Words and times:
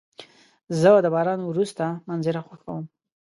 زه 0.79 0.89
د 1.05 1.07
باران 1.15 1.39
وروسته 1.45 1.85
منظره 2.09 2.41
خوښوم. 2.47 2.83